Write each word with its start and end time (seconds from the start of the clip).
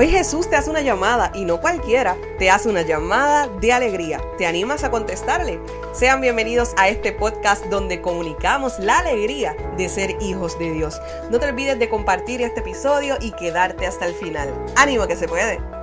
Hoy 0.00 0.06
Jesús 0.06 0.48
te 0.48 0.54
hace 0.54 0.70
una 0.70 0.80
llamada 0.80 1.32
y 1.34 1.44
no 1.44 1.60
cualquiera, 1.60 2.16
te 2.38 2.52
hace 2.52 2.68
una 2.68 2.82
llamada 2.82 3.48
de 3.48 3.72
alegría. 3.72 4.20
¿Te 4.38 4.46
animas 4.46 4.84
a 4.84 4.92
contestarle? 4.92 5.58
Sean 5.92 6.20
bienvenidos 6.20 6.72
a 6.76 6.88
este 6.88 7.10
podcast 7.10 7.64
donde 7.64 8.00
comunicamos 8.00 8.78
la 8.78 9.00
alegría 9.00 9.56
de 9.76 9.88
ser 9.88 10.16
hijos 10.22 10.56
de 10.56 10.70
Dios. 10.70 11.00
No 11.32 11.40
te 11.40 11.46
olvides 11.46 11.80
de 11.80 11.88
compartir 11.88 12.42
este 12.42 12.60
episodio 12.60 13.16
y 13.20 13.32
quedarte 13.32 13.88
hasta 13.88 14.06
el 14.06 14.14
final. 14.14 14.54
¡Ánimo 14.76 15.08
que 15.08 15.16
se 15.16 15.26
puede! 15.26 15.77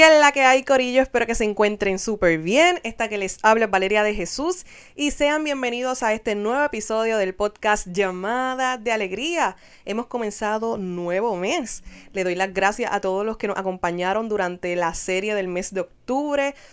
¿Qué 0.00 0.08
la 0.18 0.32
que 0.32 0.40
hay, 0.40 0.62
Corillo? 0.62 1.02
Espero 1.02 1.26
que 1.26 1.34
se 1.34 1.44
encuentren 1.44 1.98
súper 1.98 2.38
bien. 2.38 2.80
Esta 2.84 3.10
que 3.10 3.18
les 3.18 3.38
habla 3.42 3.66
es 3.66 3.70
Valeria 3.70 4.02
de 4.02 4.14
Jesús 4.14 4.64
y 4.96 5.10
sean 5.10 5.44
bienvenidos 5.44 6.02
a 6.02 6.14
este 6.14 6.34
nuevo 6.34 6.64
episodio 6.64 7.18
del 7.18 7.34
podcast 7.34 7.86
Llamada 7.86 8.78
de 8.78 8.92
Alegría. 8.92 9.56
Hemos 9.84 10.06
comenzado 10.06 10.78
nuevo 10.78 11.36
mes. 11.36 11.82
Le 12.14 12.24
doy 12.24 12.34
las 12.34 12.54
gracias 12.54 12.90
a 12.94 13.02
todos 13.02 13.26
los 13.26 13.36
que 13.36 13.48
nos 13.48 13.58
acompañaron 13.58 14.30
durante 14.30 14.74
la 14.74 14.94
serie 14.94 15.34
del 15.34 15.48
mes 15.48 15.74
de 15.74 15.82
octubre, 15.82 15.99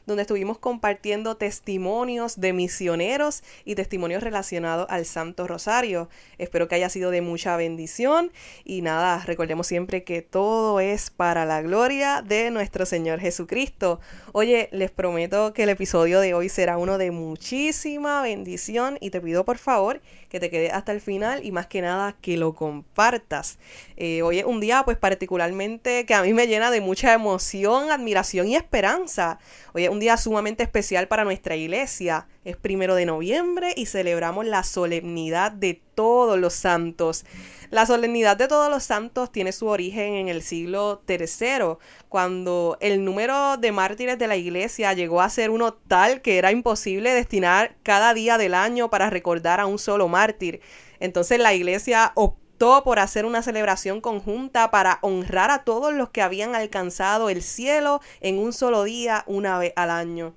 donde 0.06 0.24
estuvimos 0.24 0.58
compartiendo 0.58 1.38
testimonios 1.38 2.40
de 2.40 2.54
misioneros 2.54 3.44
y 3.66 3.76
testimonios 3.76 4.24
relacionados 4.24 4.88
al 4.90 5.06
Santo 5.06 5.46
Rosario. 5.46 6.10
Espero 6.40 6.68
que 6.68 6.74
haya 6.74 6.90
sido 6.90 7.12
de 7.12 7.22
mucha 7.22 7.56
bendición 7.56 8.32
y 8.64 8.82
nada, 8.82 9.24
recordemos 9.26 9.68
siempre 9.68 10.04
que 10.04 10.24
todo 10.24 10.80
es 10.80 11.12
para 11.12 11.46
la 11.46 11.62
gloria 11.62 12.24
de 12.24 12.50
nuestro 12.50 12.88
Señor 12.88 13.20
Jesucristo. 13.20 14.00
Oye, 14.32 14.70
les 14.72 14.90
prometo 14.90 15.54
que 15.54 15.64
el 15.64 15.70
episodio 15.70 16.20
de 16.20 16.34
hoy 16.34 16.50
será 16.50 16.80
uno 16.80 16.98
de 16.98 17.12
muchísima 17.12 18.24
bendición 18.24 18.98
y 19.02 19.12
te 19.12 19.22
pido 19.22 19.46
por 19.46 19.60
favor 19.60 20.02
que 20.30 20.40
te 20.40 20.50
quedes 20.50 20.74
hasta 20.74 20.92
el 20.92 21.02
final 21.02 21.46
y 21.46 21.52
más 21.52 21.68
que 21.68 21.82
nada 21.82 22.16
que 22.22 22.38
lo 22.38 22.54
compartas. 22.54 23.60
Eh, 23.98 24.24
hoy 24.24 24.40
es 24.40 24.46
un 24.46 24.60
día 24.60 24.82
pues 24.84 24.98
particularmente 24.98 26.06
que 26.06 26.14
a 26.14 26.24
mí 26.24 26.34
me 26.34 26.48
llena 26.48 26.72
de 26.72 26.82
mucha 26.82 27.14
emoción, 27.14 27.92
admiración 27.92 28.48
y 28.48 28.56
esperanza. 28.56 29.27
Hoy 29.74 29.86
es 29.86 29.90
un 29.90 30.00
día 30.00 30.18
sumamente 30.18 30.64
especial 30.64 31.08
para 31.08 31.24
nuestra 31.24 31.56
iglesia. 31.56 32.28
Es 32.46 32.56
primero 32.56 32.96
de 32.96 33.06
noviembre 33.06 33.74
y 33.76 33.86
celebramos 33.86 34.46
la 34.46 34.64
solemnidad 34.64 35.52
de 35.52 35.82
todos 35.96 36.40
los 36.40 36.54
santos. 36.54 37.26
La 37.70 37.86
solemnidad 37.86 38.38
de 38.38 38.48
todos 38.48 38.70
los 38.70 38.84
santos 38.84 39.32
tiene 39.32 39.52
su 39.52 39.68
origen 39.68 40.14
en 40.14 40.30
el 40.30 40.42
siglo 40.42 41.02
III, 41.08 41.78
cuando 42.08 42.78
el 42.80 43.04
número 43.04 43.58
de 43.58 43.74
mártires 43.74 44.18
de 44.18 44.28
la 44.28 44.38
iglesia 44.38 44.94
llegó 44.94 45.22
a 45.22 45.30
ser 45.30 45.50
uno 45.50 45.74
tal 45.74 46.22
que 46.22 46.38
era 46.38 46.52
imposible 46.52 47.14
destinar 47.14 47.76
cada 47.84 48.14
día 48.14 48.38
del 48.38 48.54
año 48.54 48.90
para 48.90 49.10
recordar 49.10 49.60
a 49.60 49.66
un 49.66 49.80
solo 49.80 50.08
mártir. 50.08 50.62
Entonces 51.00 51.40
la 51.40 51.54
iglesia 51.54 52.14
optó 52.16 52.47
por 52.58 52.98
hacer 53.00 53.26
una 53.26 53.44
celebración 53.44 54.02
conjunta 54.02 54.72
para 54.72 54.98
honrar 55.02 55.52
a 55.52 55.64
todos 55.64 55.94
los 55.94 56.10
que 56.10 56.24
habían 56.24 56.56
alcanzado 56.56 57.30
el 57.30 57.44
cielo 57.44 58.02
en 58.20 58.40
un 58.40 58.52
solo 58.52 58.84
día 58.84 59.24
una 59.28 59.60
vez 59.60 59.74
al 59.76 59.92
año. 59.92 60.34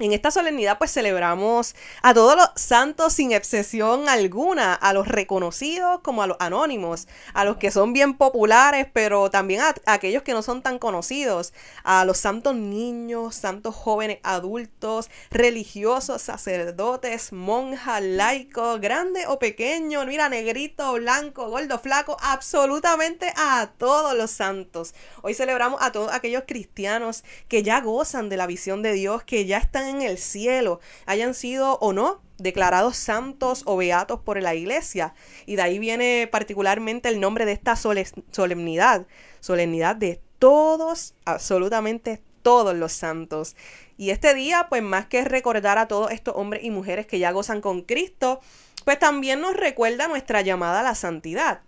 En 0.00 0.12
esta 0.12 0.32
solemnidad 0.32 0.76
pues 0.76 0.92
celebramos 0.92 1.76
a 2.02 2.14
todos 2.14 2.34
los 2.34 2.50
santos 2.56 3.12
sin 3.12 3.30
excepción 3.30 4.08
alguna, 4.08 4.74
a 4.74 4.92
los 4.92 5.06
reconocidos 5.06 6.00
como 6.00 6.24
a 6.24 6.26
los 6.26 6.36
anónimos, 6.40 7.06
a 7.32 7.44
los 7.44 7.58
que 7.58 7.70
son 7.70 7.92
bien 7.92 8.14
populares 8.14 8.88
pero 8.92 9.30
también 9.30 9.60
a, 9.60 9.72
aquellos 9.86 10.24
que 10.24 10.32
no 10.32 10.42
son 10.42 10.62
tan 10.62 10.80
conocidos, 10.80 11.52
a 11.84 12.04
los 12.04 12.18
santos 12.18 12.56
niños, 12.56 13.36
santos 13.36 13.76
jóvenes 13.76 14.18
adultos, 14.24 15.10
religiosos, 15.30 16.22
sacerdotes, 16.22 17.32
monjas, 17.32 18.02
laicos, 18.02 18.80
grande 18.80 19.28
o 19.28 19.38
pequeño, 19.38 20.04
mira, 20.06 20.28
negrito, 20.28 20.92
blanco, 20.94 21.48
gordo, 21.50 21.78
flaco, 21.78 22.16
absolutamente 22.20 23.32
a 23.36 23.70
todos 23.78 24.16
los 24.16 24.32
santos. 24.32 24.92
Hoy 25.22 25.34
celebramos 25.34 25.80
a 25.80 25.92
todos 25.92 26.12
aquellos 26.12 26.42
cristianos 26.48 27.22
que 27.46 27.62
ya 27.62 27.80
gozan 27.80 28.28
de 28.28 28.36
la 28.36 28.48
visión 28.48 28.82
de 28.82 28.92
Dios, 28.92 29.22
que 29.22 29.46
ya 29.46 29.58
están 29.58 29.83
en 29.84 30.02
el 30.02 30.18
cielo, 30.18 30.80
hayan 31.06 31.34
sido 31.34 31.78
o 31.78 31.92
no 31.92 32.22
declarados 32.38 32.96
santos 32.96 33.62
o 33.66 33.76
beatos 33.76 34.20
por 34.20 34.40
la 34.42 34.54
iglesia. 34.54 35.14
Y 35.46 35.56
de 35.56 35.62
ahí 35.62 35.78
viene 35.78 36.28
particularmente 36.30 37.08
el 37.08 37.20
nombre 37.20 37.46
de 37.46 37.52
esta 37.52 37.76
solemnidad, 37.76 39.06
solemnidad 39.40 39.96
de 39.96 40.20
todos, 40.38 41.14
absolutamente 41.24 42.22
todos 42.42 42.74
los 42.74 42.92
santos. 42.92 43.56
Y 43.96 44.10
este 44.10 44.34
día, 44.34 44.66
pues 44.68 44.82
más 44.82 45.06
que 45.06 45.24
recordar 45.24 45.78
a 45.78 45.88
todos 45.88 46.10
estos 46.10 46.34
hombres 46.36 46.64
y 46.64 46.70
mujeres 46.70 47.06
que 47.06 47.18
ya 47.18 47.30
gozan 47.30 47.60
con 47.60 47.82
Cristo, 47.82 48.40
pues 48.84 48.98
también 48.98 49.40
nos 49.40 49.56
recuerda 49.56 50.08
nuestra 50.08 50.42
llamada 50.42 50.80
a 50.80 50.82
la 50.82 50.94
santidad. 50.94 51.62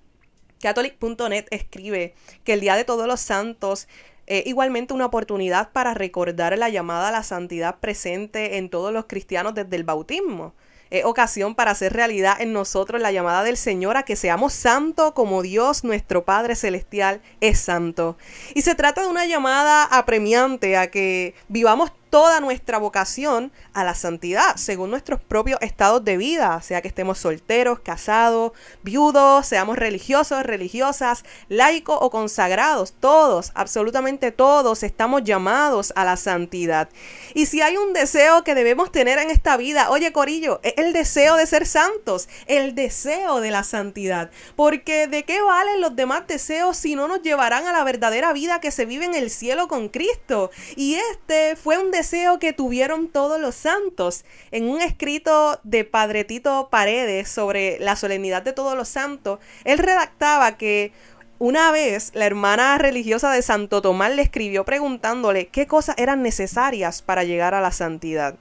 Catholic.net 0.61 1.47
escribe 1.51 2.15
que 2.45 2.55
el 2.55 2.61
Día 2.61 2.77
de 2.77 2.85
Todos 2.85 3.07
los 3.07 3.21
Santos 3.21 3.89
igualmente 4.29 4.95
una 4.95 5.07
oportunidad 5.07 5.71
para 5.71 5.95
recordar 5.95 6.57
la 6.59 6.69
llamada 6.69 7.09
a 7.09 7.13
la 7.13 7.23
santidad 7.23 7.79
presente 7.79 8.59
en 8.59 8.69
todos 8.69 8.93
los 8.93 9.07
cristianos 9.07 9.55
desde 9.55 9.77
el 9.77 9.85
bautismo. 9.85 10.55
Es 10.91 11.05
ocasión 11.05 11.55
para 11.57 11.73
hacer 11.73 11.93
realidad 11.93 12.41
en 12.41 12.53
nosotros 12.53 13.01
la 13.01 13.11
llamada 13.11 13.43
del 13.43 13.57
Señor 13.57 13.97
a 13.97 14.05
que 14.05 14.15
seamos 14.15 14.53
santos 14.53 15.13
como 15.13 15.43
Dios 15.43 15.83
nuestro 15.83 16.25
Padre 16.25 16.55
Celestial 16.55 17.21
es 17.41 17.59
santo. 17.59 18.17
Y 18.55 18.63
se 18.63 18.77
trata 18.77 19.03
de 19.03 19.09
una 19.09 19.27
llamada 19.27 19.83
apremiante 19.85 20.77
a 20.77 20.89
que 20.91 21.35
vivamos 21.49 21.91
toda 22.17 22.41
nuestra 22.41 22.79
vocación 22.79 23.53
a 23.75 23.85
la 23.85 23.95
santidad, 23.95 24.57
según 24.57 24.89
nuestros 24.89 25.21
propios 25.21 25.59
estados 25.61 26.03
de 26.03 26.17
vida, 26.17 26.63
sea 26.63 26.81
que 26.81 26.89
estemos 26.89 27.19
solteros, 27.19 27.81
casados, 27.81 28.53
viudos, 28.83 29.47
seamos 29.47 29.77
religiosos, 29.77 30.43
religiosas, 30.43 31.25
laicos 31.51 31.99
o 32.01 32.09
consagrados, 32.09 32.95
todos, 33.01 33.53
absolutamente 33.55 34.33
todos 34.33 34.83
estamos 34.83 35.25
llamados 35.25 35.93
a 35.95 36.07
la 36.07 36.17
santidad. 36.17 36.89
Y 37.35 37.45
si 37.45 37.61
hay 37.61 37.77
un 37.77 37.93
deseo 37.93 38.45
que 38.45 38.55
debemos 38.55 38.91
tener 38.91 39.19
en 39.19 39.29
esta 39.29 39.59
vida, 39.59 39.91
oye 39.91 40.11
Corillo, 40.15 40.61
es 40.63 40.73
el 40.79 40.95
deseo 40.95 41.37
de 41.37 41.47
ser 41.47 41.67
santos, 41.67 42.31
el 42.47 42.75
deseo 42.75 43.43
de 43.43 43.51
la 43.51 43.63
santidad, 43.63 44.31
porque 44.57 45.07
¿de 45.07 45.25
qué 45.25 45.43
valen 45.43 45.83
los 45.83 45.95
demás 45.95 46.27
deseos 46.27 46.79
si 46.79 46.97
no 46.97 47.09
nos 47.09 47.21
llevarán 47.21 47.67
a 47.67 47.73
la 47.73 47.85
verdadera 47.85 48.33
vida 48.33 48.59
que 48.59 48.71
se 48.71 48.87
vive 48.87 49.05
en 49.05 49.15
el 49.15 49.29
cielo 49.29 49.69
con 49.69 49.91
Cristo? 49.91 50.51
Y 50.77 50.95
este 50.95 51.57
fue 51.57 51.77
un 51.77 51.91
deseo 51.91 52.06
que 52.41 52.53
tuvieron 52.53 53.09
todos 53.09 53.41
los 53.41 53.55
santos. 53.55 54.25
En 54.51 54.69
un 54.69 54.81
escrito 54.81 55.59
de 55.65 55.85
Padre 55.85 56.25
Tito 56.25 56.69
Paredes 56.71 57.29
sobre 57.29 57.79
la 57.81 57.97
solemnidad 57.97 58.43
de 58.43 58.53
todos 58.53 58.77
los 58.77 58.89
santos, 58.89 59.41
él 59.65 59.79
redactaba 59.79 60.57
que 60.57 60.93
una 61.39 61.73
vez 61.73 62.13
la 62.15 62.27
hermana 62.27 62.79
religiosa 62.79 63.33
de 63.33 63.43
Santo 63.43 63.83
Tomás 63.83 64.15
le 64.15 64.23
escribió 64.23 64.65
preguntándole 64.65 65.49
qué 65.49 65.67
cosas 65.67 65.97
eran 65.99 66.23
necesarias 66.23 67.03
para 67.03 67.25
llegar 67.25 67.55
a 67.55 67.61
la 67.61 67.73
santidad 67.73 68.37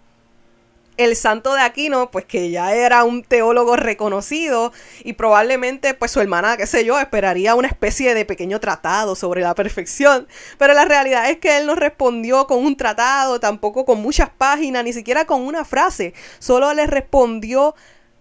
el 0.98 1.16
santo 1.16 1.54
de 1.54 1.62
Aquino, 1.62 2.12
pues 2.12 2.26
que 2.26 2.50
ya 2.50 2.74
era 2.74 3.04
un 3.04 3.24
teólogo 3.24 3.76
reconocido 3.76 4.72
y 5.04 5.14
probablemente 5.14 5.94
pues 5.94 6.12
su 6.12 6.22
hermana, 6.22 6.58
qué 6.58 6.68
sé 6.68 6.86
yo, 6.86 7.00
esperaría 7.00 7.56
una 7.56 7.68
especie 7.68 8.14
de 8.14 8.26
pequeño 8.26 8.60
tratado 8.60 9.16
sobre 9.16 9.42
la 9.42 9.56
perfección, 9.56 10.28
pero 10.58 10.74
la 10.74 10.86
realidad 10.86 11.30
es 11.30 11.38
que 11.38 11.58
él 11.58 11.66
no 11.66 11.76
respondió 11.76 12.48
con 12.48 12.64
un 12.66 12.78
tratado, 12.78 13.40
tampoco 13.40 13.86
con 13.86 14.02
muchas 14.02 14.30
páginas, 14.30 14.84
ni 14.84 14.94
siquiera 14.94 15.26
con 15.26 15.42
una 15.42 15.66
frase, 15.66 16.14
solo 16.40 16.74
le 16.74 16.88
respondió 16.88 17.76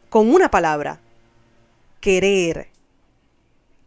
con 0.09 0.33
una 0.33 0.51
palabra, 0.51 1.01
querer. 2.01 2.69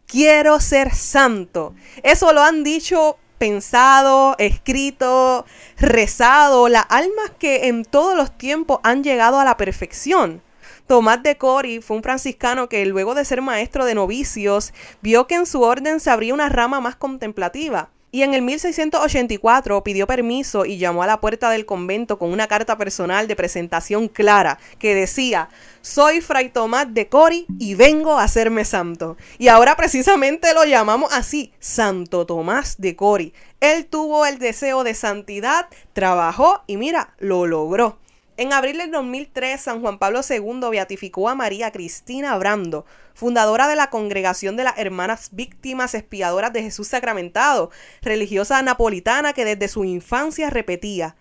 Quiero 0.08 0.62
ser 0.62 0.96
santo. 0.96 1.76
Eso 2.02 2.32
lo 2.32 2.42
han 2.42 2.64
dicho 2.64 3.18
pensado, 3.38 4.36
escrito, 4.40 5.46
rezado, 5.78 6.70
las 6.70 6.86
almas 6.90 7.32
que 7.40 7.68
en 7.68 7.86
todos 7.86 8.16
los 8.16 8.38
tiempos 8.38 8.80
han 8.84 9.04
llegado 9.04 9.40
a 9.40 9.46
la 9.46 9.58
perfección. 9.58 10.42
Tomás 10.88 11.22
de 11.22 11.38
Cori 11.38 11.82
fue 11.82 11.98
un 11.98 12.04
franciscano 12.04 12.70
que 12.70 12.86
luego 12.86 13.14
de 13.14 13.26
ser 13.26 13.42
maestro 13.42 13.86
de 13.86 13.96
novicios 13.96 14.74
vio 15.02 15.28
que 15.28 15.36
en 15.36 15.46
su 15.46 15.62
orden 15.62 16.00
se 16.00 16.10
abría 16.10 16.34
una 16.34 16.50
rama 16.50 16.80
más 16.80 16.96
contemplativa 16.96 17.90
y 18.18 18.24
en 18.24 18.34
el 18.34 18.42
1684 18.42 19.84
pidió 19.84 20.08
permiso 20.08 20.66
y 20.66 20.80
llamó 20.80 21.04
a 21.04 21.06
la 21.06 21.22
puerta 21.22 21.52
del 21.52 21.68
convento 21.68 22.18
con 22.18 22.32
una 22.32 22.48
carta 22.48 22.76
personal 22.76 23.28
de 23.28 23.36
presentación 23.36 24.08
clara 24.08 24.58
que 24.80 24.96
decía, 24.96 25.50
soy 25.82 26.22
Fray 26.22 26.50
Tomás 26.50 26.92
de 26.92 27.10
Cori 27.10 27.46
y 27.60 27.76
vengo 27.76 28.18
a 28.18 28.24
hacerme 28.24 28.66
santo. 28.66 29.18
Y 29.38 29.50
ahora 29.50 29.76
precisamente 29.76 30.56
lo 30.56 30.66
llamamos 30.66 31.14
así, 31.14 31.54
Santo 31.60 32.26
Tomás 32.26 32.82
de 32.82 32.96
Cori. 32.96 33.34
Él 33.60 33.86
tuvo 33.86 34.26
el 34.26 34.40
deseo 34.40 34.84
de 34.84 34.96
santidad, 34.96 35.68
trabajó 35.94 36.64
y 36.66 36.78
mira, 36.78 37.14
lo 37.20 37.46
logró. 37.46 38.00
En 38.40 38.54
abril 38.54 38.78
del 38.78 38.92
2003, 38.92 39.60
San 39.60 39.82
Juan 39.82 39.98
Pablo 39.98 40.22
II 40.22 40.70
beatificó 40.70 41.28
a 41.28 41.34
María 41.34 41.72
Cristina 41.72 42.38
Brando, 42.38 42.86
fundadora 43.16 43.68
de 43.68 43.76
la 43.76 43.90
Congregación 43.90 44.56
de 44.56 44.64
las 44.64 44.78
Hermanas 44.78 45.30
Víctimas 45.32 45.96
Espiadoras 45.96 46.54
de 46.54 46.62
Jesús 46.62 46.88
Sacramentado, 46.88 47.72
religiosa 48.04 48.62
napolitana 48.62 49.34
que 49.34 49.44
desde 49.44 49.68
su 49.68 49.86
infancia 49.86 50.52
repetía, 50.52 51.16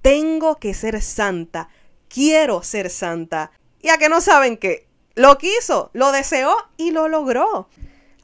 tengo 0.00 0.58
que 0.58 0.72
ser 0.72 1.02
santa, 1.02 1.70
quiero 2.08 2.62
ser 2.62 2.88
santa. 2.90 3.50
¿Y 3.82 3.88
a 3.88 3.98
que 3.98 4.08
no 4.08 4.20
saben 4.20 4.56
qué? 4.56 4.86
Lo 5.16 5.38
quiso, 5.38 5.90
lo 5.92 6.12
deseó 6.12 6.54
y 6.76 6.92
lo 6.92 7.08
logró. 7.08 7.68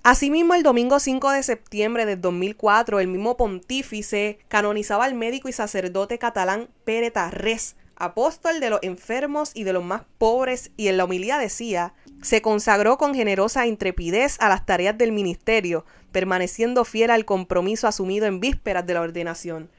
Asimismo, 0.04 0.54
el 0.54 0.62
domingo 0.62 1.00
5 1.00 1.32
de 1.32 1.42
septiembre 1.42 2.06
del 2.06 2.20
2004, 2.20 3.00
el 3.00 3.08
mismo 3.08 3.36
pontífice 3.36 4.38
canonizaba 4.46 5.04
al 5.04 5.14
médico 5.14 5.48
y 5.48 5.52
sacerdote 5.52 6.20
catalán 6.20 6.68
Pere 6.84 7.10
Tarrés, 7.10 7.74
apóstol 7.96 8.60
de 8.60 8.70
los 8.70 8.80
enfermos 8.82 9.50
y 9.54 9.64
de 9.64 9.72
los 9.72 9.84
más 9.84 10.02
pobres, 10.18 10.70
y 10.76 10.88
en 10.88 10.96
la 10.96 11.04
homilía 11.04 11.38
decía, 11.38 11.94
se 12.22 12.42
consagró 12.42 12.98
con 12.98 13.14
generosa 13.14 13.66
intrepidez 13.66 14.36
a 14.40 14.48
las 14.48 14.66
tareas 14.66 14.96
del 14.96 15.12
ministerio, 15.12 15.84
permaneciendo 16.12 16.84
fiel 16.84 17.10
al 17.10 17.24
compromiso 17.24 17.88
asumido 17.88 18.26
en 18.26 18.40
vísperas 18.40 18.86
de 18.86 18.94
la 18.94 19.00
ordenación. 19.00 19.70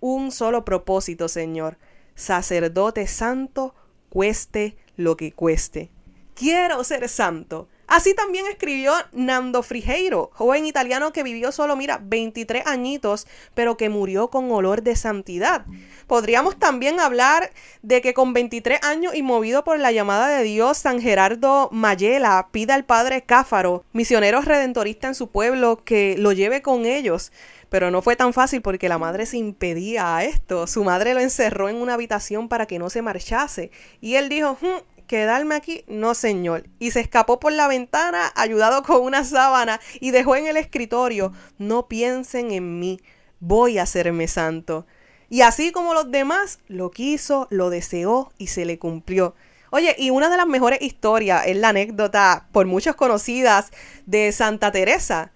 Un 0.00 0.30
solo 0.30 0.64
propósito, 0.64 1.28
Señor, 1.28 1.78
sacerdote 2.14 3.06
santo, 3.06 3.74
cueste 4.08 4.76
lo 4.96 5.16
que 5.16 5.32
cueste. 5.32 5.90
Quiero 6.34 6.84
ser 6.84 7.08
santo. 7.08 7.68
Así 7.86 8.14
también 8.14 8.46
escribió 8.46 8.92
Nando 9.12 9.62
Frigeiro, 9.62 10.30
joven 10.34 10.66
italiano 10.66 11.12
que 11.12 11.22
vivió 11.22 11.52
solo, 11.52 11.76
mira, 11.76 12.00
23 12.02 12.66
añitos, 12.66 13.26
pero 13.54 13.76
que 13.76 13.88
murió 13.88 14.28
con 14.28 14.50
olor 14.50 14.82
de 14.82 14.96
santidad. 14.96 15.66
Podríamos 16.06 16.58
también 16.58 17.00
hablar 17.00 17.50
de 17.82 18.00
que 18.00 18.14
con 18.14 18.32
23 18.32 18.82
años 18.82 19.14
y 19.14 19.22
movido 19.22 19.64
por 19.64 19.78
la 19.78 19.92
llamada 19.92 20.28
de 20.28 20.42
Dios, 20.44 20.78
San 20.78 21.00
Gerardo 21.00 21.68
Mayela 21.72 22.48
pide 22.50 22.72
al 22.72 22.84
padre 22.84 23.22
Cáfaro, 23.22 23.84
misionero 23.92 24.40
redentorista 24.40 25.08
en 25.08 25.14
su 25.14 25.28
pueblo, 25.28 25.82
que 25.84 26.16
lo 26.18 26.32
lleve 26.32 26.62
con 26.62 26.86
ellos. 26.86 27.32
Pero 27.68 27.90
no 27.90 28.02
fue 28.02 28.14
tan 28.14 28.32
fácil 28.32 28.62
porque 28.62 28.88
la 28.88 28.98
madre 28.98 29.26
se 29.26 29.36
impedía 29.36 30.16
a 30.16 30.24
esto. 30.24 30.66
Su 30.68 30.84
madre 30.84 31.12
lo 31.12 31.20
encerró 31.20 31.68
en 31.68 31.76
una 31.76 31.94
habitación 31.94 32.48
para 32.48 32.66
que 32.66 32.78
no 32.78 32.88
se 32.88 33.02
marchase. 33.02 33.72
Y 34.00 34.14
él 34.14 34.28
dijo, 34.28 34.56
hmm, 34.60 34.93
quedarme 35.06 35.54
aquí, 35.54 35.84
no 35.86 36.14
señor. 36.14 36.64
Y 36.78 36.90
se 36.90 37.00
escapó 37.00 37.40
por 37.40 37.52
la 37.52 37.68
ventana 37.68 38.32
ayudado 38.34 38.82
con 38.82 39.02
una 39.02 39.24
sábana 39.24 39.80
y 40.00 40.10
dejó 40.10 40.36
en 40.36 40.46
el 40.46 40.56
escritorio, 40.56 41.32
no 41.58 41.88
piensen 41.88 42.52
en 42.52 42.78
mí, 42.78 43.00
voy 43.40 43.78
a 43.78 43.82
hacerme 43.82 44.28
santo. 44.28 44.86
Y 45.28 45.40
así 45.40 45.72
como 45.72 45.94
los 45.94 46.10
demás, 46.10 46.60
lo 46.68 46.90
quiso, 46.90 47.48
lo 47.50 47.70
deseó 47.70 48.32
y 48.38 48.48
se 48.48 48.64
le 48.64 48.78
cumplió. 48.78 49.34
Oye, 49.70 49.96
y 49.98 50.10
una 50.10 50.30
de 50.30 50.36
las 50.36 50.46
mejores 50.46 50.80
historias 50.82 51.46
es 51.46 51.56
la 51.56 51.70
anécdota, 51.70 52.46
por 52.52 52.66
muchos 52.66 52.94
conocidas, 52.94 53.72
de 54.06 54.30
Santa 54.30 54.70
Teresa, 54.70 55.32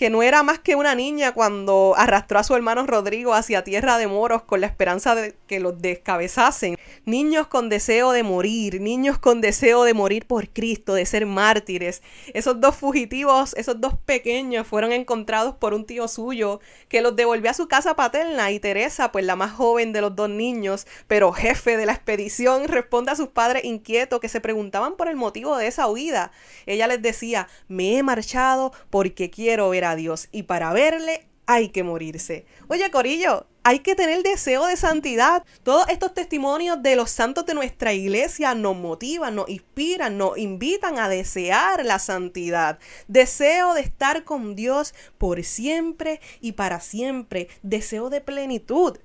que 0.00 0.08
no 0.08 0.22
era 0.22 0.42
más 0.42 0.58
que 0.58 0.76
una 0.76 0.94
niña 0.94 1.32
cuando 1.32 1.92
arrastró 1.94 2.38
a 2.38 2.42
su 2.42 2.56
hermano 2.56 2.86
Rodrigo 2.86 3.34
hacia 3.34 3.64
tierra 3.64 3.98
de 3.98 4.06
moros 4.06 4.44
con 4.44 4.62
la 4.62 4.66
esperanza 4.66 5.14
de 5.14 5.36
que 5.46 5.60
los 5.60 5.82
descabezasen. 5.82 6.78
Niños 7.04 7.48
con 7.48 7.68
deseo 7.68 8.12
de 8.12 8.22
morir, 8.22 8.80
niños 8.80 9.18
con 9.18 9.42
deseo 9.42 9.84
de 9.84 9.92
morir 9.92 10.26
por 10.26 10.48
Cristo, 10.48 10.94
de 10.94 11.04
ser 11.04 11.26
mártires. 11.26 12.00
Esos 12.32 12.62
dos 12.62 12.76
fugitivos, 12.76 13.52
esos 13.58 13.78
dos 13.78 13.92
pequeños 14.06 14.66
fueron 14.66 14.92
encontrados 14.92 15.56
por 15.56 15.74
un 15.74 15.84
tío 15.84 16.08
suyo 16.08 16.60
que 16.88 17.02
los 17.02 17.14
devolvió 17.14 17.50
a 17.50 17.54
su 17.54 17.68
casa 17.68 17.94
paterna 17.94 18.50
y 18.52 18.58
Teresa, 18.58 19.12
pues 19.12 19.26
la 19.26 19.36
más 19.36 19.52
joven 19.52 19.92
de 19.92 20.00
los 20.00 20.16
dos 20.16 20.30
niños, 20.30 20.86
pero 21.08 21.30
jefe 21.32 21.76
de 21.76 21.84
la 21.84 21.92
expedición, 21.92 22.68
responde 22.68 23.12
a 23.12 23.16
sus 23.16 23.28
padres 23.28 23.64
inquietos 23.64 24.20
que 24.20 24.30
se 24.30 24.40
preguntaban 24.40 24.96
por 24.96 25.08
el 25.08 25.16
motivo 25.16 25.58
de 25.58 25.66
esa 25.66 25.88
huida. 25.88 26.32
Ella 26.64 26.86
les 26.86 27.02
decía, 27.02 27.48
me 27.68 27.98
he 27.98 28.02
marchado 28.02 28.72
porque 28.88 29.28
quiero 29.28 29.68
ver 29.68 29.84
a 29.84 29.89
Dios 29.96 30.28
y 30.32 30.44
para 30.44 30.72
verle 30.72 31.26
hay 31.46 31.70
que 31.70 31.82
morirse. 31.82 32.46
Oye, 32.68 32.88
Corillo, 32.92 33.46
hay 33.64 33.80
que 33.80 33.96
tener 33.96 34.22
deseo 34.22 34.66
de 34.66 34.76
santidad. 34.76 35.44
Todos 35.64 35.88
estos 35.88 36.14
testimonios 36.14 36.80
de 36.80 36.94
los 36.94 37.10
santos 37.10 37.44
de 37.44 37.54
nuestra 37.54 37.92
iglesia 37.92 38.54
nos 38.54 38.76
motivan, 38.76 39.34
nos 39.34 39.48
inspiran, 39.48 40.16
nos 40.16 40.38
invitan 40.38 40.98
a 41.00 41.08
desear 41.08 41.84
la 41.84 41.98
santidad. 41.98 42.78
Deseo 43.08 43.74
de 43.74 43.80
estar 43.80 44.22
con 44.22 44.54
Dios 44.54 44.94
por 45.18 45.42
siempre 45.42 46.20
y 46.40 46.52
para 46.52 46.78
siempre. 46.78 47.48
Deseo 47.62 48.10
de 48.10 48.20
plenitud. 48.20 48.98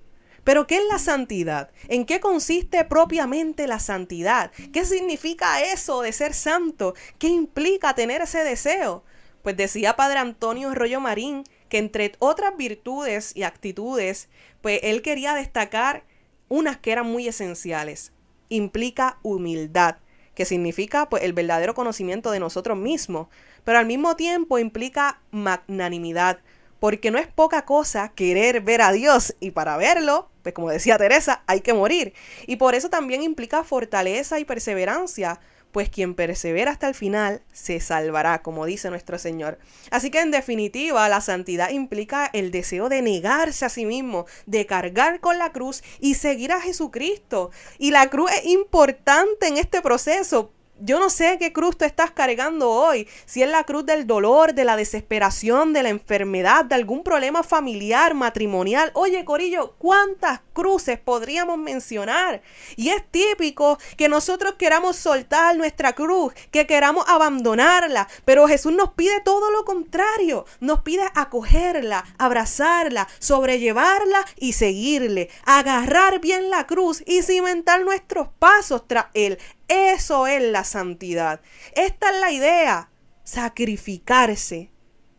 Pero 0.43 0.67
¿qué 0.67 0.77
es 0.77 0.83
la 0.87 0.99
santidad? 0.99 1.71
¿En 1.87 2.05
qué 2.05 2.19
consiste 2.19 2.85
propiamente 2.85 3.65
la 3.65 3.79
santidad? 3.79 4.51
¿Qué 4.71 4.85
significa 4.85 5.63
eso 5.63 6.03
de 6.03 6.13
ser 6.13 6.35
santo? 6.35 6.93
¿Qué 7.17 7.27
implica 7.27 7.95
tener 7.95 8.21
ese 8.21 8.43
deseo? 8.43 9.03
Pues 9.45 9.55
decía 9.55 9.95
Padre 9.95 10.17
Antonio 10.17 10.73
Rollo 10.73 10.99
Marín 10.99 11.43
que 11.69 11.77
entre 11.77 12.13
otras 12.17 12.57
virtudes 12.57 13.31
y 13.35 13.43
actitudes, 13.43 14.27
pues 14.61 14.79
él 14.81 15.03
quería 15.03 15.35
destacar 15.35 16.03
unas 16.49 16.77
que 16.77 16.91
eran 16.91 17.05
muy 17.05 17.27
esenciales. 17.27 18.11
Implica 18.49 19.19
humildad, 19.21 19.97
que 20.33 20.45
significa 20.45 21.09
pues 21.09 21.21
el 21.21 21.33
verdadero 21.33 21.75
conocimiento 21.75 22.31
de 22.31 22.39
nosotros 22.39 22.75
mismos, 22.75 23.27
pero 23.63 23.77
al 23.77 23.85
mismo 23.85 24.15
tiempo 24.15 24.57
implica 24.57 25.21
magnanimidad, 25.29 26.39
porque 26.79 27.11
no 27.11 27.19
es 27.19 27.27
poca 27.27 27.65
cosa 27.65 28.13
querer 28.15 28.61
ver 28.61 28.81
a 28.81 28.93
Dios 28.93 29.35
y 29.39 29.51
para 29.51 29.77
verlo, 29.77 30.27
pues 30.41 30.55
como 30.55 30.71
decía 30.71 30.97
Teresa, 30.97 31.43
hay 31.45 31.61
que 31.61 31.75
morir. 31.75 32.15
Y 32.47 32.55
por 32.55 32.73
eso 32.73 32.89
también 32.89 33.21
implica 33.21 33.63
fortaleza 33.63 34.39
y 34.39 34.45
perseverancia, 34.45 35.39
pues 35.75 35.89
quien 35.89 36.15
persevera 36.15 36.71
hasta 36.71 36.87
el 36.87 36.95
final 36.95 37.41
se 37.51 37.81
salvará, 37.81 38.41
como 38.41 38.65
dice 38.65 38.89
nuestro 38.89 39.19
Señor. 39.19 39.59
Así 39.91 40.09
que 40.09 40.21
en 40.21 40.31
definitiva, 40.31 41.09
la 41.09 41.19
santidad 41.19 41.69
implica 41.69 42.29
el 42.31 42.49
deseo 42.49 42.87
de 42.87 43.01
negarse 43.01 43.65
a 43.65 43.69
sí 43.69 43.85
mismo, 43.85 44.25
de 44.45 44.65
cargar 44.65 45.19
con 45.19 45.37
la 45.37 45.51
cruz 45.51 45.83
y 45.99 46.13
seguir 46.13 46.53
a 46.53 46.61
Jesucristo. 46.61 47.51
Y 47.77 47.91
la 47.91 48.09
cruz 48.09 48.31
es 48.31 48.45
importante 48.45 49.49
en 49.49 49.57
este 49.57 49.81
proceso 49.81 50.53
yo 50.79 50.99
no 50.99 51.09
sé 51.09 51.37
qué 51.39 51.53
cruz 51.53 51.77
tú 51.77 51.85
estás 51.85 52.11
cargando 52.11 52.69
hoy, 52.69 53.07
si 53.25 53.41
es 53.41 53.49
la 53.49 53.63
cruz 53.63 53.85
del 53.85 54.05
dolor, 54.07 54.53
de 54.53 54.65
la 54.65 54.75
desesperación, 54.75 55.73
de 55.73 55.83
la 55.83 55.89
enfermedad, 55.89 56.65
de 56.65 56.75
algún 56.75 57.03
problema 57.03 57.43
familiar, 57.43 58.13
matrimonial. 58.13 58.91
Oye, 58.93 59.23
Corillo, 59.23 59.75
¿cuántas 59.77 60.41
cruces 60.53 60.99
podríamos 60.99 61.57
mencionar? 61.57 62.41
Y 62.75 62.89
es 62.89 63.09
típico 63.09 63.77
que 63.97 64.09
nosotros 64.09 64.55
queramos 64.57 64.97
soltar 64.97 65.55
nuestra 65.55 65.93
cruz, 65.93 66.33
que 66.51 66.67
queramos 66.67 67.05
abandonarla, 67.07 68.07
pero 68.25 68.47
Jesús 68.47 68.73
nos 68.73 68.91
pide 68.93 69.21
todo 69.21 69.51
lo 69.51 69.63
contrario, 69.65 70.45
nos 70.59 70.81
pide 70.81 71.03
acogerla, 71.15 72.05
abrazarla, 72.17 73.07
sobrellevarla 73.19 74.25
y 74.37 74.53
seguirle, 74.53 75.29
agarrar 75.45 76.19
bien 76.19 76.49
la 76.49 76.67
cruz 76.67 77.03
y 77.05 77.21
cimentar 77.21 77.83
nuestros 77.83 78.27
pasos 78.39 78.87
tras 78.87 79.05
él. 79.13 79.37
Eso 79.67 80.27
es 80.27 80.41
la 80.43 80.63
santidad. 80.63 81.41
Esta 81.73 82.11
es 82.11 82.19
la 82.19 82.31
idea, 82.31 82.91
sacrificarse. 83.23 84.71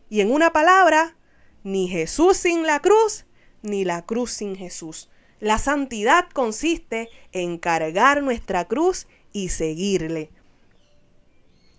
Y 0.09 0.21
en 0.21 0.31
una 0.31 0.53
palabra, 0.53 1.17
ni 1.63 1.87
Jesús 1.87 2.37
sin 2.37 2.63
la 2.63 2.79
cruz, 2.79 3.25
ni 3.61 3.83
la 3.83 4.05
cruz 4.05 4.31
sin 4.31 4.55
Jesús. 4.55 5.09
La 5.39 5.59
santidad 5.59 6.29
consiste 6.33 7.09
en 7.31 7.57
cargar 7.57 8.23
nuestra 8.23 8.65
cruz 8.65 9.07
y 9.33 9.49
seguirle. 9.49 10.31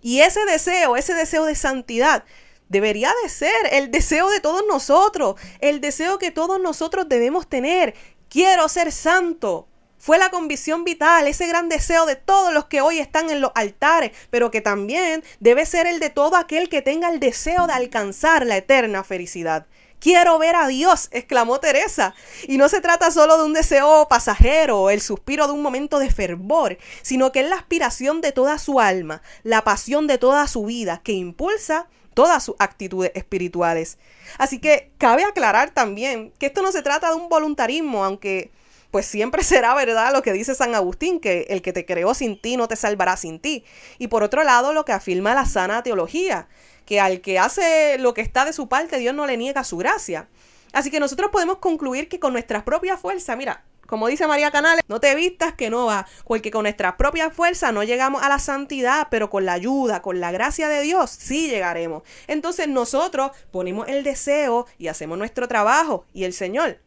Y 0.01 0.21
ese 0.21 0.45
deseo, 0.45 0.95
ese 0.95 1.13
deseo 1.13 1.45
de 1.45 1.55
santidad, 1.55 2.23
debería 2.69 3.11
de 3.23 3.29
ser 3.29 3.55
el 3.71 3.91
deseo 3.91 4.29
de 4.29 4.39
todos 4.39 4.63
nosotros, 4.67 5.35
el 5.59 5.81
deseo 5.81 6.19
que 6.19 6.31
todos 6.31 6.61
nosotros 6.61 7.09
debemos 7.09 7.49
tener. 7.49 7.95
Quiero 8.29 8.69
ser 8.69 8.91
santo, 8.91 9.67
fue 9.99 10.17
la 10.17 10.31
convicción 10.31 10.85
vital, 10.85 11.27
ese 11.27 11.45
gran 11.47 11.69
deseo 11.69 12.05
de 12.05 12.15
todos 12.15 12.53
los 12.53 12.65
que 12.65 12.81
hoy 12.81 12.99
están 12.99 13.29
en 13.29 13.41
los 13.41 13.51
altares, 13.53 14.11
pero 14.29 14.49
que 14.49 14.61
también 14.61 15.23
debe 15.39 15.65
ser 15.65 15.85
el 15.87 15.99
de 15.99 16.09
todo 16.09 16.37
aquel 16.37 16.69
que 16.69 16.81
tenga 16.81 17.09
el 17.09 17.19
deseo 17.19 17.67
de 17.67 17.73
alcanzar 17.73 18.45
la 18.45 18.57
eterna 18.57 19.03
felicidad. 19.03 19.67
Quiero 19.99 20.39
ver 20.39 20.55
a 20.55 20.67
Dios, 20.67 21.09
exclamó 21.11 21.59
Teresa. 21.59 22.15
Y 22.47 22.57
no 22.57 22.69
se 22.69 22.79
trata 22.79 23.11
solo 23.11 23.37
de 23.37 23.43
un 23.43 23.51
deseo 23.51 24.07
pasajero 24.07 24.89
el 24.89 25.01
suspiro 25.01 25.45
de 25.47 25.51
un 25.51 25.61
momento 25.61 25.99
de 25.99 26.09
fervor, 26.09 26.77
sino 27.01 27.33
que 27.33 27.41
es 27.41 27.49
la 27.49 27.57
aspiración 27.57 28.21
de 28.21 28.31
toda 28.31 28.57
su 28.59 28.79
alma, 28.79 29.21
la 29.43 29.65
pasión 29.65 30.07
de 30.07 30.17
toda 30.17 30.47
su 30.47 30.63
vida, 30.63 31.01
que 31.03 31.11
impulsa 31.11 31.87
todas 32.13 32.43
sus 32.43 32.55
actitudes 32.59 33.11
espirituales. 33.13 33.97
Así 34.37 34.59
que 34.59 34.93
cabe 34.97 35.25
aclarar 35.25 35.71
también 35.71 36.31
que 36.39 36.45
esto 36.45 36.61
no 36.61 36.71
se 36.71 36.81
trata 36.81 37.09
de 37.09 37.15
un 37.15 37.27
voluntarismo, 37.27 38.05
aunque 38.05 38.51
pues 38.91 39.05
siempre 39.05 39.43
será 39.43 39.73
verdad 39.73 40.13
lo 40.13 40.21
que 40.21 40.33
dice 40.33 40.55
San 40.55 40.75
Agustín, 40.75 41.19
que 41.19 41.47
el 41.49 41.61
que 41.61 41.73
te 41.73 41.85
creó 41.85 42.13
sin 42.13 42.39
ti 42.39 42.57
no 42.57 42.67
te 42.67 42.75
salvará 42.75 43.17
sin 43.17 43.39
ti. 43.39 43.63
Y 43.97 44.07
por 44.07 44.23
otro 44.23 44.43
lado, 44.43 44.73
lo 44.73 44.85
que 44.85 44.91
afirma 44.91 45.33
la 45.33 45.45
sana 45.45 45.83
teología, 45.83 46.47
que 46.85 46.99
al 46.99 47.21
que 47.21 47.39
hace 47.39 47.97
lo 47.99 48.13
que 48.13 48.21
está 48.21 48.45
de 48.45 48.53
su 48.53 48.67
parte, 48.67 48.97
Dios 48.97 49.13
no 49.13 49.25
le 49.25 49.37
niega 49.37 49.63
su 49.63 49.77
gracia. 49.77 50.27
Así 50.73 50.91
que 50.91 50.99
nosotros 50.99 51.31
podemos 51.31 51.57
concluir 51.57 52.09
que 52.09 52.19
con 52.19 52.33
nuestras 52.33 52.63
propias 52.63 52.99
fuerzas, 52.99 53.35
mira, 53.37 53.63
como 53.89 54.07
dice 54.07 54.27
María 54.27 54.51
Canales, 54.51 54.83
no 54.87 54.99
te 54.99 55.15
vistas 55.15 55.53
que 55.55 55.71
no 55.71 55.87
va, 55.87 56.05
porque 56.23 56.51
con 56.51 56.61
nuestras 56.61 56.93
propias 56.93 57.33
fuerzas 57.33 57.73
no 57.73 57.83
llegamos 57.83 58.21
a 58.21 58.29
la 58.29 58.37
santidad, 58.37 59.07
pero 59.09 59.31
con 59.31 59.45
la 59.45 59.53
ayuda, 59.53 60.03
con 60.03 60.19
la 60.19 60.31
gracia 60.31 60.69
de 60.69 60.81
Dios, 60.81 61.09
sí 61.09 61.49
llegaremos. 61.49 62.03
Entonces 62.27 62.67
nosotros 62.67 63.31
ponemos 63.49 63.87
el 63.87 64.03
deseo 64.03 64.67
y 64.77 64.89
hacemos 64.89 65.17
nuestro 65.17 65.47
trabajo 65.47 66.05
y 66.13 66.25
el 66.25 66.33
Señor 66.33 66.77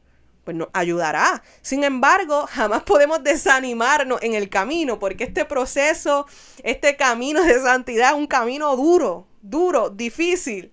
pues 0.45 0.57
nos 0.57 0.69
ayudará. 0.73 1.43
Sin 1.61 1.85
embargo, 1.85 2.47
jamás 2.51 2.83
podemos 2.83 3.23
desanimarnos 3.23 4.23
en 4.23 4.35
el 4.35 4.49
camino, 4.49 4.99
porque 4.99 5.25
este 5.25 5.45
proceso, 5.45 6.27
este 6.63 6.97
camino 6.97 7.43
de 7.43 7.61
santidad 7.61 8.11
es 8.11 8.17
un 8.17 8.27
camino 8.27 8.75
duro, 8.77 9.27
duro, 9.43 9.91
difícil. 9.91 10.73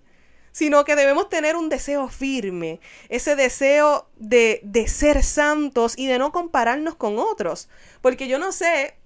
sino 0.51 0.83
que 0.83 0.95
debemos 0.95 1.29
tener 1.29 1.55
un 1.55 1.69
deseo 1.69 2.09
firme, 2.09 2.79
ese 3.07 3.35
deseo 3.35 4.09
de, 4.17 4.59
de 4.63 4.87
ser 4.87 5.23
santos 5.23 5.93
y 5.97 6.07
de 6.07 6.17
no 6.17 6.31
compararnos 6.31 6.95
con 6.95 7.19
otros. 7.19 7.69
Porque 8.01 8.27
yo 8.27 8.39
no 8.39 8.51
sé 8.51 8.98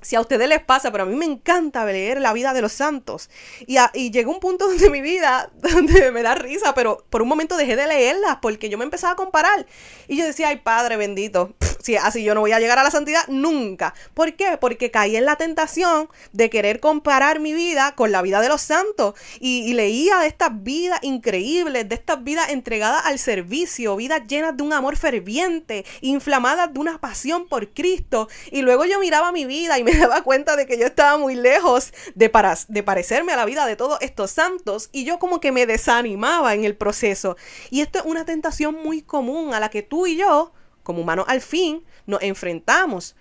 si 0.00 0.16
a 0.16 0.20
ustedes 0.20 0.48
les 0.48 0.62
pasa, 0.62 0.90
pero 0.92 1.04
a 1.04 1.06
mí 1.06 1.16
me 1.16 1.24
encanta 1.24 1.84
leer 1.84 2.20
la 2.20 2.32
vida 2.32 2.52
de 2.52 2.62
los 2.62 2.72
santos. 2.72 3.30
Y, 3.66 3.76
y 3.94 4.10
llegó 4.10 4.32
un 4.32 4.40
punto 4.40 4.68
de 4.72 4.90
mi 4.90 5.00
vida 5.00 5.50
donde 5.54 6.10
me 6.12 6.22
da 6.22 6.34
risa, 6.34 6.74
pero 6.74 7.04
por 7.10 7.22
un 7.22 7.28
momento 7.28 7.56
dejé 7.56 7.76
de 7.76 7.86
leerlas 7.86 8.38
porque 8.40 8.68
yo 8.68 8.78
me 8.78 8.84
empezaba 8.84 9.14
a 9.14 9.16
comparar. 9.16 9.66
Y 10.06 10.16
yo 10.16 10.24
decía, 10.24 10.48
ay 10.48 10.58
Padre 10.58 10.96
bendito, 10.96 11.54
si 11.82 11.96
así 11.96 12.22
yo 12.22 12.34
no 12.34 12.40
voy 12.40 12.52
a 12.52 12.60
llegar 12.60 12.78
a 12.78 12.82
la 12.82 12.90
santidad 12.90 13.26
nunca. 13.28 13.94
¿Por 14.14 14.34
qué? 14.34 14.58
Porque 14.60 14.90
caí 14.90 15.16
en 15.16 15.24
la 15.24 15.36
tentación 15.36 16.08
de 16.32 16.50
querer 16.50 16.80
comparar 16.80 17.40
mi 17.40 17.52
vida 17.52 17.94
con 17.94 18.12
la 18.12 18.22
vida 18.22 18.40
de 18.40 18.48
los 18.48 18.62
santos. 18.62 19.14
Y, 19.40 19.68
leía 19.78 20.18
de 20.18 20.26
estas 20.26 20.62
vidas 20.62 20.98
increíbles, 21.02 21.88
de 21.88 21.94
estas 21.94 22.24
vidas 22.24 22.48
entregadas 22.48 23.06
al 23.06 23.18
servicio, 23.18 23.94
vidas 23.96 24.22
llenas 24.26 24.56
de 24.56 24.62
un 24.62 24.72
amor 24.72 24.96
ferviente, 24.96 25.84
inflamadas 26.00 26.72
de 26.72 26.80
una 26.80 27.00
pasión 27.00 27.46
por 27.46 27.72
Cristo. 27.72 28.28
Y 28.50 28.62
luego 28.62 28.84
yo 28.84 28.98
miraba 28.98 29.30
mi 29.30 29.44
vida 29.44 29.78
y 29.78 29.84
me 29.84 29.94
daba 29.96 30.22
cuenta 30.22 30.56
de 30.56 30.66
que 30.66 30.78
yo 30.78 30.86
estaba 30.86 31.16
muy 31.16 31.34
lejos 31.34 31.92
de, 32.14 32.28
para, 32.28 32.56
de 32.66 32.82
parecerme 32.82 33.32
a 33.32 33.36
la 33.36 33.44
vida 33.44 33.66
de 33.66 33.76
todos 33.76 33.98
estos 34.00 34.30
santos 34.30 34.88
y 34.92 35.04
yo 35.04 35.18
como 35.18 35.40
que 35.40 35.52
me 35.52 35.66
desanimaba 35.66 36.54
en 36.54 36.64
el 36.64 36.76
proceso. 36.76 37.36
Y 37.70 37.80
esto 37.80 37.98
es 37.98 38.04
una 38.04 38.24
tentación 38.24 38.74
muy 38.82 39.02
común 39.02 39.54
a 39.54 39.60
la 39.60 39.68
que 39.68 39.82
tú 39.82 40.06
y 40.06 40.16
yo, 40.16 40.52
como 40.88 41.02
humanos 41.02 41.26
al 41.28 41.42
fin, 41.42 41.84
nos 42.06 42.22
enfrentamos. 42.22 43.14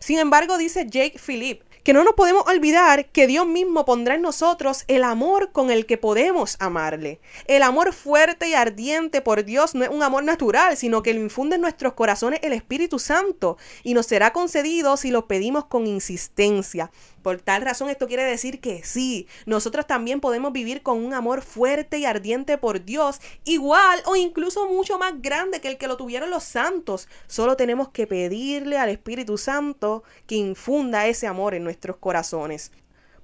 Sin 0.00 0.18
embargo, 0.18 0.58
dice 0.58 0.88
Jake 0.90 1.20
Philip, 1.24 1.62
que 1.84 1.92
no 1.92 2.02
nos 2.02 2.14
podemos 2.14 2.44
olvidar 2.48 3.06
que 3.06 3.28
Dios 3.28 3.46
mismo 3.46 3.84
pondrá 3.84 4.16
en 4.16 4.22
nosotros 4.22 4.82
el 4.88 5.04
amor 5.04 5.52
con 5.52 5.70
el 5.70 5.86
que 5.86 5.98
podemos 5.98 6.56
amarle. 6.58 7.20
El 7.46 7.62
amor 7.62 7.92
fuerte 7.92 8.48
y 8.48 8.54
ardiente 8.54 9.20
por 9.20 9.44
Dios 9.44 9.76
no 9.76 9.84
es 9.84 9.90
un 9.90 10.02
amor 10.02 10.24
natural, 10.24 10.76
sino 10.76 11.04
que 11.04 11.14
lo 11.14 11.20
infunde 11.20 11.54
en 11.54 11.62
nuestros 11.62 11.92
corazones 11.92 12.40
el 12.42 12.54
Espíritu 12.54 12.98
Santo 12.98 13.56
y 13.84 13.94
nos 13.94 14.06
será 14.06 14.32
concedido 14.32 14.96
si 14.96 15.12
lo 15.12 15.28
pedimos 15.28 15.66
con 15.66 15.86
insistencia. 15.86 16.90
Por 17.22 17.40
tal 17.40 17.62
razón 17.62 17.88
esto 17.88 18.08
quiere 18.08 18.24
decir 18.24 18.60
que 18.60 18.82
sí, 18.82 19.28
nosotros 19.46 19.86
también 19.86 20.20
podemos 20.20 20.52
vivir 20.52 20.82
con 20.82 21.02
un 21.02 21.14
amor 21.14 21.42
fuerte 21.42 21.98
y 21.98 22.04
ardiente 22.04 22.58
por 22.58 22.84
Dios, 22.84 23.20
igual 23.44 24.02
o 24.06 24.16
incluso 24.16 24.68
mucho 24.68 24.98
más 24.98 25.22
grande 25.22 25.60
que 25.60 25.68
el 25.68 25.78
que 25.78 25.86
lo 25.86 25.96
tuvieron 25.96 26.30
los 26.30 26.42
santos. 26.42 27.08
Solo 27.28 27.56
tenemos 27.56 27.90
que 27.90 28.06
pedirle 28.06 28.78
al 28.78 28.88
Espíritu 28.88 29.38
Santo 29.38 30.02
que 30.26 30.34
infunda 30.34 31.06
ese 31.06 31.26
amor 31.26 31.54
en 31.54 31.64
nuestros 31.64 31.96
corazones. 31.96 32.72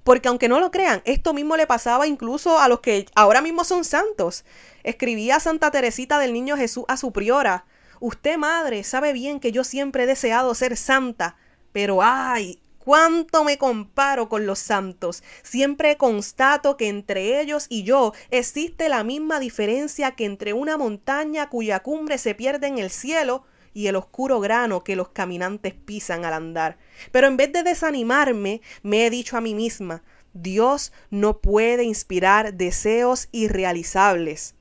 Porque 0.03 0.29
aunque 0.29 0.47
no 0.47 0.59
lo 0.59 0.71
crean, 0.71 1.01
esto 1.05 1.33
mismo 1.33 1.57
le 1.57 1.67
pasaba 1.67 2.07
incluso 2.07 2.57
a 2.59 2.67
los 2.67 2.79
que 2.79 3.05
ahora 3.15 3.41
mismo 3.41 3.63
son 3.63 3.83
santos. 3.83 4.45
Escribía 4.83 5.39
Santa 5.39 5.71
Teresita 5.71 6.19
del 6.19 6.33
Niño 6.33 6.55
Jesús 6.55 6.85
a 6.87 6.97
su 6.97 7.11
priora. 7.11 7.65
Usted, 7.99 8.37
madre, 8.37 8.83
sabe 8.85 9.11
bien 9.11 9.39
que 9.39 9.51
yo 9.51 9.65
siempre 9.65 10.03
he 10.03 10.07
deseado 10.07 10.55
ser 10.55 10.77
santa, 10.77 11.35
pero 11.73 11.99
ay, 12.01 12.61
cuánto 12.89 13.43
me 13.43 13.59
comparo 13.59 14.29
con 14.29 14.47
los 14.47 14.57
santos. 14.57 15.21
Siempre 15.43 15.95
constato 15.95 16.75
que 16.75 16.87
entre 16.87 17.39
ellos 17.39 17.67
y 17.69 17.83
yo 17.83 18.13
existe 18.31 18.89
la 18.89 19.03
misma 19.03 19.39
diferencia 19.39 20.15
que 20.15 20.25
entre 20.25 20.53
una 20.53 20.75
montaña 20.75 21.49
cuya 21.49 21.81
cumbre 21.81 22.17
se 22.17 22.33
pierde 22.33 22.65
en 22.65 22.79
el 22.79 22.89
cielo 22.89 23.43
y 23.75 23.85
el 23.85 23.95
oscuro 23.95 24.39
grano 24.39 24.83
que 24.83 24.95
los 24.95 25.09
caminantes 25.09 25.75
pisan 25.75 26.25
al 26.25 26.33
andar. 26.33 26.79
Pero 27.11 27.27
en 27.27 27.37
vez 27.37 27.53
de 27.53 27.61
desanimarme, 27.61 28.61
me 28.81 29.05
he 29.05 29.11
dicho 29.11 29.37
a 29.37 29.41
mí 29.41 29.53
misma, 29.53 30.01
Dios 30.33 30.91
no 31.11 31.41
puede 31.41 31.83
inspirar 31.83 32.55
deseos 32.55 33.29
irrealizables. 33.31 34.55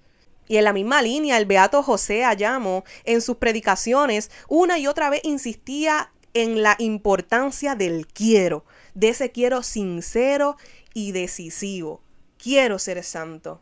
Y 0.49 0.59
en 0.59 0.65
la 0.65 0.75
misma 0.75 1.01
línea, 1.01 1.39
el 1.39 1.47
beato 1.47 1.83
José 1.83 2.27
Ayamo, 2.27 2.85
en 3.05 3.23
sus 3.23 3.39
predicaciones, 3.39 4.31
una 4.49 4.79
y 4.79 4.87
otra 4.87 5.09
vez 5.09 5.23
insistía 5.25 6.11
en 6.35 6.63
la 6.63 6.77
importancia 6.79 7.75
del 7.75 8.07
quiero, 8.07 8.65
de 8.95 9.11
ese 9.11 9.31
quiero 9.31 9.63
sincero 9.63 10.57
y 10.95 11.13
decisivo. 11.13 12.03
Quiero 12.37 12.79
ser 12.79 13.03
santo. 13.03 13.61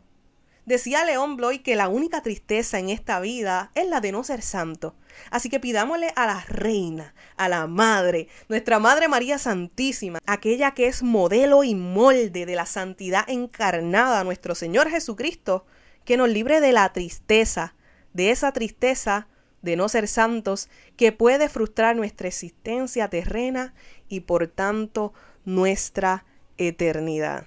Decía 0.66 1.04
León 1.04 1.36
Bloy 1.36 1.60
que 1.60 1.76
la 1.76 1.88
única 1.88 2.22
tristeza 2.22 2.80
en 2.80 2.90
esta 2.90 3.20
vida 3.20 3.70
es 3.76 3.88
la 3.88 4.00
de 4.00 4.10
no 4.10 4.24
ser 4.24 4.42
santo. 4.42 4.96
Así 5.30 5.48
que 5.48 5.60
pidámosle 5.60 6.12
a 6.16 6.26
la 6.26 6.44
reina, 6.48 7.14
a 7.36 7.48
la 7.48 7.68
madre, 7.68 8.26
nuestra 8.48 8.80
Madre 8.80 9.06
María 9.06 9.38
Santísima, 9.38 10.18
aquella 10.26 10.72
que 10.72 10.88
es 10.88 11.04
modelo 11.04 11.62
y 11.62 11.76
molde 11.76 12.46
de 12.46 12.56
la 12.56 12.66
santidad 12.66 13.24
encarnada, 13.28 14.24
nuestro 14.24 14.56
Señor 14.56 14.90
Jesucristo, 14.90 15.66
que 16.04 16.16
nos 16.16 16.28
libre 16.28 16.60
de 16.60 16.72
la 16.72 16.92
tristeza, 16.92 17.76
de 18.12 18.32
esa 18.32 18.50
tristeza 18.52 19.28
de 19.66 19.76
no 19.76 19.88
ser 19.88 20.06
santos 20.06 20.70
que 20.96 21.10
puede 21.10 21.48
frustrar 21.48 21.96
nuestra 21.96 22.28
existencia 22.28 23.08
terrena 23.08 23.74
y 24.08 24.20
por 24.20 24.46
tanto 24.46 25.12
nuestra 25.44 26.24
eternidad. 26.56 27.46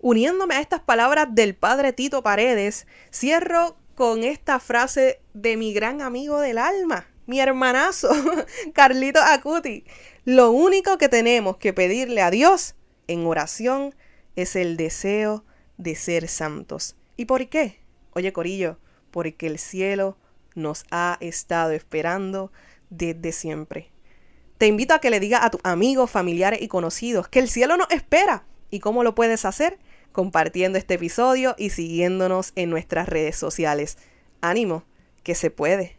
Uniéndome 0.00 0.54
a 0.54 0.60
estas 0.60 0.80
palabras 0.80 1.28
del 1.30 1.56
padre 1.56 1.94
Tito 1.94 2.22
Paredes, 2.22 2.86
cierro 3.10 3.78
con 3.94 4.22
esta 4.22 4.60
frase 4.60 5.22
de 5.32 5.56
mi 5.56 5.72
gran 5.72 6.02
amigo 6.02 6.40
del 6.40 6.58
alma, 6.58 7.08
mi 7.24 7.40
hermanazo, 7.40 8.10
Carlito 8.74 9.20
Acuti. 9.20 9.84
Lo 10.26 10.50
único 10.50 10.98
que 10.98 11.08
tenemos 11.08 11.56
que 11.56 11.72
pedirle 11.72 12.20
a 12.20 12.30
Dios 12.30 12.74
en 13.08 13.24
oración 13.24 13.94
es 14.36 14.56
el 14.56 14.76
deseo 14.76 15.42
de 15.78 15.94
ser 15.94 16.28
santos. 16.28 16.96
¿Y 17.16 17.24
por 17.24 17.48
qué? 17.48 17.80
Oye, 18.12 18.34
Corillo, 18.34 18.78
porque 19.10 19.46
el 19.46 19.58
cielo 19.58 20.18
nos 20.56 20.84
ha 20.90 21.18
estado 21.20 21.70
esperando 21.70 22.50
desde 22.90 23.32
siempre. 23.32 23.90
Te 24.58 24.66
invito 24.66 24.94
a 24.94 25.00
que 25.00 25.10
le 25.10 25.20
digas 25.20 25.42
a 25.44 25.50
tus 25.50 25.60
amigos, 25.64 26.10
familiares 26.10 26.62
y 26.62 26.68
conocidos 26.68 27.28
que 27.28 27.40
el 27.40 27.48
cielo 27.48 27.76
nos 27.76 27.90
espera. 27.90 28.44
¿Y 28.70 28.80
cómo 28.80 29.04
lo 29.04 29.14
puedes 29.14 29.44
hacer? 29.44 29.78
Compartiendo 30.12 30.78
este 30.78 30.94
episodio 30.94 31.54
y 31.58 31.70
siguiéndonos 31.70 32.52
en 32.56 32.70
nuestras 32.70 33.08
redes 33.08 33.36
sociales. 33.36 33.98
Ánimo, 34.40 34.84
que 35.22 35.34
se 35.34 35.50
puede. 35.50 35.98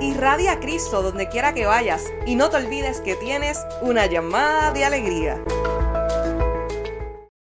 Irradia 0.00 0.52
a 0.52 0.60
Cristo 0.60 1.02
donde 1.02 1.28
quiera 1.28 1.54
que 1.54 1.64
vayas 1.64 2.04
y 2.26 2.34
no 2.34 2.50
te 2.50 2.56
olvides 2.56 3.00
que 3.00 3.14
tienes 3.14 3.58
una 3.80 4.06
llamada 4.06 4.72
de 4.72 4.84
alegría. 4.84 5.42